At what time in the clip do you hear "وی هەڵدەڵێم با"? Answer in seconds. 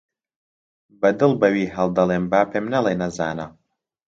1.53-2.41